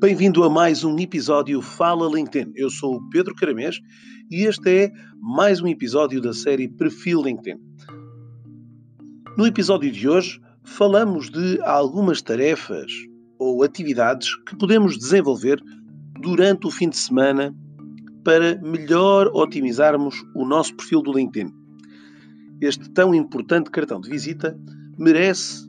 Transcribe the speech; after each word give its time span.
Bem-vindo 0.00 0.44
a 0.44 0.50
mais 0.50 0.84
um 0.84 0.98
episódio 0.98 1.62
Fala 1.62 2.14
LinkedIn. 2.14 2.52
Eu 2.56 2.70
sou 2.70 2.96
o 2.96 3.08
Pedro 3.10 3.34
Caramês 3.34 3.80
e 4.30 4.44
este 4.44 4.84
é 4.84 4.92
mais 5.20 5.60
um 5.60 5.66
episódio 5.66 6.20
da 6.20 6.32
série 6.32 6.68
Perfil 6.68 7.22
LinkedIn. 7.22 7.60
No 9.36 9.46
episódio 9.46 9.90
de 9.90 10.08
hoje, 10.08 10.40
falamos 10.62 11.30
de 11.30 11.60
algumas 11.62 12.22
tarefas 12.22 12.90
ou 13.38 13.62
atividades 13.62 14.34
que 14.44 14.56
podemos 14.56 14.96
desenvolver 14.96 15.62
durante 16.20 16.66
o 16.66 16.70
fim 16.70 16.88
de 16.88 16.96
semana 16.96 17.54
para 18.24 18.60
melhor 18.62 19.30
otimizarmos 19.34 20.14
o 20.34 20.46
nosso 20.46 20.74
perfil 20.74 21.02
do 21.02 21.12
LinkedIn. 21.12 21.63
Este 22.60 22.88
tão 22.90 23.14
importante 23.14 23.70
cartão 23.70 24.00
de 24.00 24.08
visita 24.08 24.58
merece 24.98 25.68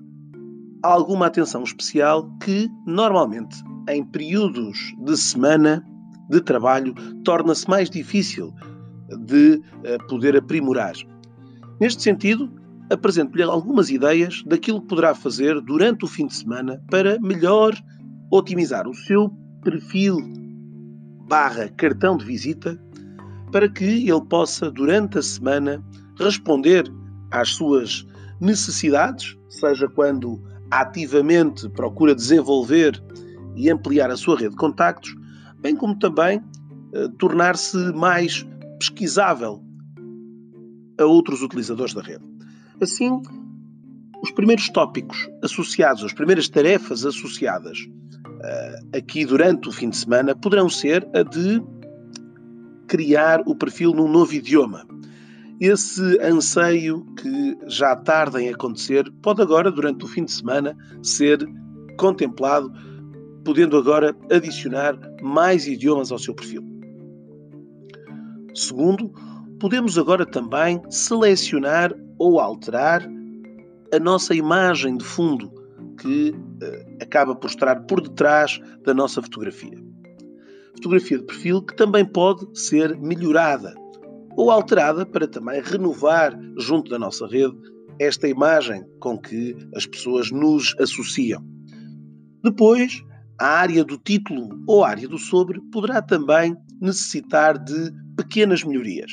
alguma 0.84 1.28
atenção 1.28 1.64
especial 1.64 2.30
que, 2.44 2.70
normalmente, 2.86 3.58
em 3.90 4.04
períodos 4.04 4.94
de 5.04 5.18
semana 5.18 5.84
de 6.30 6.42
trabalho, 6.42 6.94
torna-se 7.24 7.70
mais 7.70 7.90
difícil 7.90 8.54
de 9.26 9.56
uh, 9.56 10.08
poder 10.08 10.36
aprimorar. 10.36 10.94
Neste 11.80 12.02
sentido, 12.02 12.52
apresento-lhe 12.90 13.44
algumas 13.44 13.90
ideias 13.90 14.44
daquilo 14.46 14.82
que 14.82 14.88
poderá 14.88 15.14
fazer 15.14 15.60
durante 15.62 16.06
o 16.06 16.08
fim 16.08 16.28
de 16.28 16.36
semana 16.36 16.82
para 16.90 17.20
melhor 17.20 17.76
otimizar 18.32 18.88
o 18.88 18.94
seu 18.94 19.30
perfil 19.64 20.18
barra 21.28 21.70
cartão 21.70 22.18
de 22.18 22.26
visita 22.26 22.80
para 23.52 23.70
que 23.70 24.10
ele 24.10 24.26
possa, 24.30 24.70
durante 24.70 25.18
a 25.18 25.22
semana, 25.22 25.84
responder 26.20 26.92
às 27.32 27.50
suas 27.50 28.06
necessidades, 28.40 29.38
seja 29.50 29.88
quando 29.88 30.42
ativamente 30.72 31.70
procura 31.70 32.16
desenvolver 32.16 33.02
e 33.56 33.70
ampliar 33.70 34.10
a 34.10 34.18
sua 34.18 34.38
rede 34.38 34.52
de 34.52 34.58
contactos, 34.58 35.16
bem 35.60 35.76
como 35.76 35.98
também 35.98 36.42
eh, 36.94 37.08
tornar-se 37.18 37.78
mais 37.94 38.46
pesquisável 38.80 39.64
a 41.00 41.06
outros 41.06 41.42
utilizadores 41.42 41.94
da 41.94 42.02
rede. 42.02 42.24
Assim, 42.82 43.22
os 44.22 44.32
primeiros 44.32 44.70
tópicos 44.70 45.30
associados, 45.44 46.04
as 46.04 46.14
primeiras 46.14 46.50
tarefas 46.50 47.06
associadas 47.06 47.80
uh, 48.26 48.98
aqui 48.98 49.26
durante 49.26 49.70
o 49.70 49.72
fim 49.72 49.90
de 49.90 49.98
semana 49.98 50.36
poderão 50.36 50.70
ser 50.70 51.08
a 51.14 51.22
de 51.24 51.62
criar 52.88 53.42
o 53.46 53.56
perfil 53.56 53.92
num 53.92 54.08
novo 54.08 54.34
idioma. 54.34 54.86
Esse 55.60 56.20
anseio 56.22 57.06
que 57.16 57.58
já 57.68 57.96
tarda 57.96 58.42
em 58.42 58.50
acontecer 58.50 59.10
pode 59.22 59.42
agora, 59.42 59.72
durante 59.72 60.04
o 60.04 60.08
fim 60.08 60.26
de 60.26 60.32
semana, 60.32 60.76
ser 61.02 61.40
contemplado, 61.98 62.70
podendo 63.46 63.78
agora 63.78 64.14
adicionar 64.30 65.00
mais 65.22 65.66
idiomas 65.66 66.12
ao 66.12 66.20
seu 66.20 66.36
perfil. 66.36 66.62
Segundo, 68.54 69.10
podemos 69.60 69.98
agora 69.98 70.26
também 70.26 70.82
selecionar 70.90 71.94
ou 72.18 72.40
alterar 72.40 73.08
a 73.94 74.00
nossa 74.00 74.36
imagem 74.36 74.98
de 74.98 75.06
fundo 75.06 75.50
que 76.02 76.32
uh, 76.32 76.98
acaba 77.02 77.34
por 77.34 77.50
estar 77.50 77.82
por 77.86 78.02
detrás 78.02 78.60
da 78.84 78.94
nossa 78.94 79.22
fotografia. 79.22 79.78
Fotografia 80.76 81.18
de 81.18 81.24
perfil 81.24 81.62
que 81.62 81.76
também 81.78 82.04
pode 82.04 82.46
ser 82.60 82.98
melhorada 82.98 83.74
ou 84.36 84.52
alterada 84.52 85.06
para 85.06 85.28
também 85.28 85.62
renovar 85.62 86.38
junto 86.58 86.90
da 86.90 87.00
nossa 87.00 87.28
rede 87.28 87.56
esta 88.00 88.28
imagem 88.28 88.84
com 89.00 89.18
que 89.18 89.56
as 89.76 89.86
pessoas 89.86 90.32
nos 90.32 90.76
associam. 90.80 91.44
Depois, 92.44 93.02
a 93.40 93.48
área 93.48 93.84
do 93.84 93.98
título 93.98 94.50
ou 94.68 94.84
a 94.84 94.90
área 94.90 95.08
do 95.08 95.18
sobre 95.18 95.60
poderá 95.72 96.02
também 96.02 96.56
necessitar 96.82 97.58
de 97.58 97.92
pequenas 98.16 98.64
melhorias. 98.64 99.12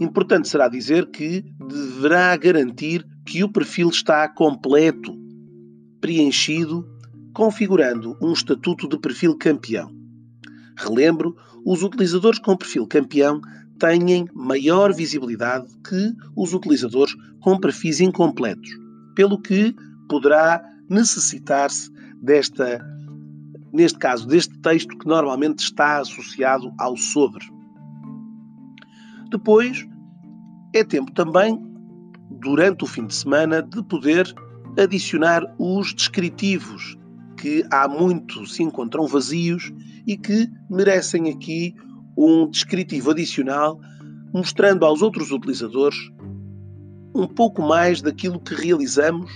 Importante 0.00 0.48
será 0.48 0.68
dizer 0.68 1.10
que 1.10 1.44
deverá 1.68 2.36
garantir 2.36 3.06
que 3.24 3.44
o 3.44 3.52
perfil 3.52 3.88
está 3.88 4.28
completo, 4.28 5.14
preenchido, 6.00 6.84
configurando 7.32 8.16
um 8.20 8.32
estatuto 8.32 8.88
de 8.88 8.98
perfil 8.98 9.36
campeão. 9.36 10.01
Relembro, 10.76 11.36
os 11.64 11.82
utilizadores 11.82 12.38
com 12.38 12.56
perfil 12.56 12.86
campeão 12.86 13.40
têm 13.78 14.26
maior 14.34 14.92
visibilidade 14.94 15.66
que 15.88 16.14
os 16.36 16.54
utilizadores 16.54 17.14
com 17.40 17.58
perfis 17.58 18.00
incompletos, 18.00 18.70
pelo 19.14 19.40
que 19.40 19.74
poderá 20.08 20.62
necessitar-se 20.88 21.90
desta, 22.22 22.80
neste 23.72 23.98
caso, 23.98 24.26
deste 24.26 24.56
texto 24.60 24.96
que 24.96 25.06
normalmente 25.06 25.60
está 25.60 25.98
associado 25.98 26.72
ao 26.78 26.96
sobre. 26.96 27.44
Depois, 29.30 29.86
é 30.74 30.84
tempo 30.84 31.10
também, 31.12 31.58
durante 32.30 32.84
o 32.84 32.86
fim 32.86 33.06
de 33.06 33.14
semana, 33.14 33.62
de 33.62 33.82
poder 33.82 34.32
adicionar 34.78 35.42
os 35.58 35.92
descritivos 35.92 36.96
que 37.42 37.66
há 37.72 37.88
muito 37.88 38.46
se 38.46 38.62
encontram 38.62 39.04
vazios 39.04 39.72
e 40.06 40.16
que 40.16 40.48
merecem 40.70 41.28
aqui 41.28 41.74
um 42.16 42.48
descritivo 42.48 43.10
adicional, 43.10 43.80
mostrando 44.32 44.86
aos 44.86 45.02
outros 45.02 45.32
utilizadores 45.32 45.98
um 47.12 47.26
pouco 47.26 47.60
mais 47.60 48.00
daquilo 48.00 48.38
que 48.38 48.54
realizamos 48.54 49.28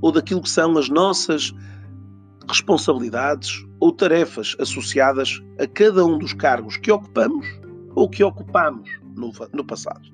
ou 0.00 0.12
daquilo 0.12 0.40
que 0.40 0.48
são 0.48 0.78
as 0.78 0.88
nossas 0.88 1.52
responsabilidades 2.48 3.66
ou 3.80 3.90
tarefas 3.90 4.54
associadas 4.60 5.42
a 5.58 5.66
cada 5.66 6.06
um 6.06 6.16
dos 6.16 6.32
cargos 6.32 6.76
que 6.76 6.92
ocupamos 6.92 7.44
ou 7.96 8.08
que 8.08 8.22
ocupamos 8.22 8.88
no, 9.16 9.32
no 9.52 9.64
passado. 9.64 10.08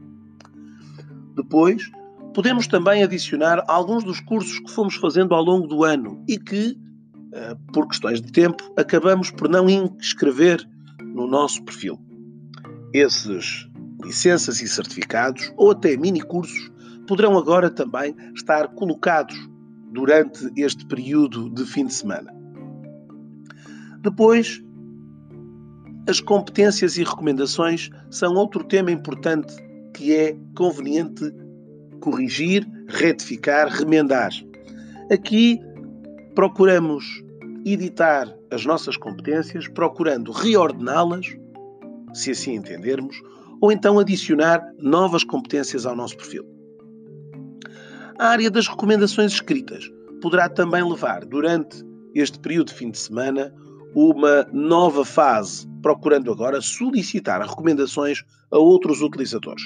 Depois, 1.37 1.91
podemos 2.33 2.67
também 2.67 3.03
adicionar 3.03 3.63
alguns 3.69 4.03
dos 4.03 4.19
cursos 4.21 4.61
que 4.61 4.71
fomos 4.71 4.95
fazendo 4.95 5.35
ao 5.35 5.45
longo 5.45 5.67
do 5.67 5.85
ano 5.85 6.25
e 6.27 6.39
que, 6.39 6.83
por 7.73 7.89
questões 7.89 8.21
de 8.21 8.31
tempo, 8.31 8.63
acabamos 8.77 9.31
por 9.31 9.49
não 9.49 9.69
inscrever 9.69 10.67
no 11.03 11.27
nosso 11.27 11.63
perfil. 11.65 11.99
Esses 12.93 13.69
licenças 14.03 14.61
e 14.61 14.69
certificados, 14.69 15.53
ou 15.57 15.71
até 15.71 15.97
mini 15.97 16.21
cursos, 16.21 16.71
poderão 17.07 17.37
agora 17.37 17.71
também 17.71 18.15
estar 18.35 18.69
colocados 18.69 19.37
durante 19.93 20.51
este 20.57 20.87
período 20.87 21.51
de 21.51 21.65
fim 21.65 21.87
de 21.87 21.95
semana. 21.95 22.33
Depois, 24.01 24.63
as 26.09 26.21
competências 26.21 26.99
e 26.99 27.05
recomendações 27.05 27.91
são 28.11 28.35
outro 28.35 28.63
tema 28.65 28.91
importante 28.91 29.55
que 29.95 30.15
é 30.15 30.37
conveniente 30.55 31.33
corrigir, 32.01 32.69
retificar, 32.89 33.69
remendar. 33.69 34.31
Aqui 35.11 35.59
procuramos 36.35 37.24
editar 37.65 38.35
as 38.51 38.65
nossas 38.65 38.97
competências, 38.97 39.67
procurando 39.69 40.31
reordená-las, 40.33 41.27
se 42.13 42.31
assim 42.31 42.55
entendermos, 42.55 43.17
ou 43.61 43.73
então 43.73 43.99
adicionar 43.99 44.63
novas 44.79 45.25
competências 45.25 45.87
ao 45.87 45.97
nosso 45.97 46.17
perfil. 46.17 46.45
A 48.19 48.29
área 48.29 48.51
das 48.51 48.69
recomendações 48.69 49.33
escritas 49.33 49.91
poderá 50.21 50.49
também 50.49 50.83
levar, 50.89 51.25
durante 51.25 51.85
este 52.15 52.39
período 52.39 52.69
de 52.69 52.75
fim 52.75 52.91
de 52.91 52.99
semana, 52.99 53.53
uma 53.95 54.47
nova 54.53 55.05
fase, 55.05 55.67
procurando 55.83 56.31
agora 56.31 56.61
solicitar 56.61 57.41
recomendações 57.41 58.23
a 58.51 58.59
outros 58.59 59.01
utilizadores. 59.01 59.63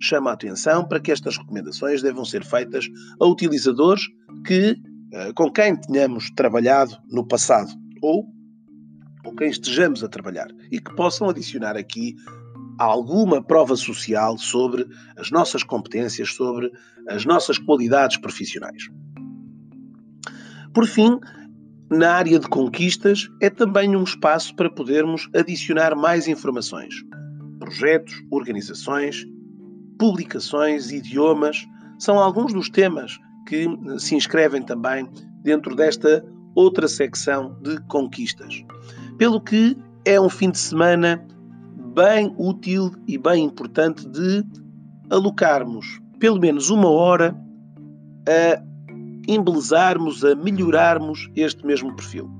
Chama 0.00 0.30
a 0.30 0.34
atenção 0.34 0.86
para 0.86 1.00
que 1.00 1.10
estas 1.10 1.36
recomendações 1.36 2.02
devam 2.02 2.24
ser 2.24 2.44
feitas 2.44 2.86
a 3.20 3.26
utilizadores 3.26 4.02
que, 4.46 4.76
com 5.34 5.50
quem 5.50 5.76
tenhamos 5.76 6.30
trabalhado 6.30 6.96
no 7.10 7.26
passado 7.26 7.70
ou 8.02 8.26
com 9.24 9.34
quem 9.34 9.48
estejamos 9.48 10.04
a 10.04 10.08
trabalhar 10.08 10.48
e 10.70 10.80
que 10.80 10.94
possam 10.94 11.28
adicionar 11.28 11.76
aqui 11.76 12.14
alguma 12.78 13.42
prova 13.42 13.76
social 13.76 14.36
sobre 14.36 14.86
as 15.16 15.30
nossas 15.30 15.62
competências, 15.62 16.34
sobre 16.34 16.70
as 17.08 17.24
nossas 17.24 17.58
qualidades 17.58 18.16
profissionais. 18.16 18.88
Por 20.72 20.86
fim, 20.86 21.18
na 21.90 22.14
área 22.14 22.38
de 22.38 22.48
conquistas, 22.48 23.28
é 23.40 23.48
também 23.48 23.94
um 23.94 24.02
espaço 24.02 24.54
para 24.56 24.68
podermos 24.68 25.28
adicionar 25.34 25.94
mais 25.94 26.26
informações. 26.26 26.94
Projetos, 27.60 28.14
organizações, 28.30 29.24
publicações, 29.98 30.90
idiomas, 30.90 31.64
são 31.98 32.18
alguns 32.18 32.52
dos 32.52 32.68
temas 32.68 33.16
que 33.54 34.00
se 34.00 34.16
inscrevem 34.16 34.62
também 34.62 35.08
dentro 35.42 35.76
desta 35.76 36.24
outra 36.54 36.88
secção 36.88 37.56
de 37.62 37.80
conquistas. 37.82 38.64
Pelo 39.16 39.40
que 39.40 39.76
é 40.04 40.20
um 40.20 40.28
fim 40.28 40.50
de 40.50 40.58
semana 40.58 41.24
bem 41.94 42.34
útil 42.36 42.90
e 43.06 43.16
bem 43.16 43.44
importante 43.44 44.08
de 44.08 44.44
alocarmos 45.08 46.00
pelo 46.18 46.40
menos 46.40 46.70
uma 46.70 46.88
hora 46.88 47.36
a 48.28 48.62
embelezarmos, 49.28 50.24
a 50.24 50.34
melhorarmos 50.34 51.30
este 51.36 51.64
mesmo 51.64 51.94
perfil. 51.94 52.30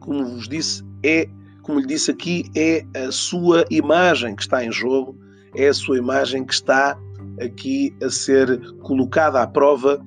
Como 0.00 0.24
vos 0.24 0.48
disse, 0.48 0.82
é, 1.04 1.28
como 1.62 1.80
lhe 1.80 1.86
disse 1.86 2.10
aqui, 2.10 2.50
é 2.56 2.84
a 3.06 3.10
sua 3.10 3.64
imagem 3.70 4.34
que 4.34 4.42
está 4.42 4.64
em 4.64 4.72
jogo, 4.72 5.18
é 5.54 5.68
a 5.68 5.74
sua 5.74 5.98
imagem 5.98 6.44
que 6.44 6.52
está 6.52 6.98
aqui 7.40 7.94
a 8.02 8.10
ser 8.10 8.60
colocada 8.80 9.42
à 9.42 9.46
prova 9.46 10.02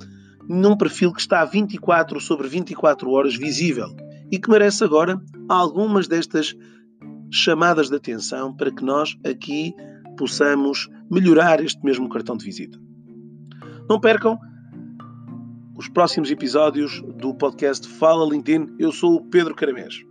num 0.51 0.75
perfil 0.75 1.13
que 1.13 1.21
está 1.21 1.45
24 1.45 2.19
sobre 2.19 2.48
24 2.48 3.09
horas 3.09 3.38
visível 3.38 3.88
e 4.30 4.38
que 4.38 4.50
merece 4.50 4.83
agora 4.83 5.21
algumas 5.48 6.09
destas 6.09 6.53
chamadas 7.31 7.89
de 7.89 7.95
atenção 7.95 8.53
para 8.53 8.69
que 8.69 8.83
nós 8.83 9.18
aqui 9.25 9.74
possamos 10.18 10.89
melhorar 11.09 11.63
este 11.63 11.81
mesmo 11.86 12.09
cartão 12.09 12.36
de 12.36 12.44
visita. 12.44 12.77
Não 13.89 13.98
percam 13.98 14.38
os 15.77 15.88
próximos 15.88 16.30
episódios 16.30 17.01
do 17.15 17.33
podcast 17.33 17.88
Fala 17.88 18.30
LinkedIn. 18.30 18.75
Eu 18.77 18.92
sou 18.92 19.15
o 19.15 19.25
Pedro 19.30 19.56
Caramês. 19.56 20.04